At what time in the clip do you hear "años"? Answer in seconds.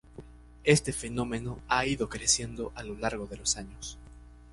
3.55-3.99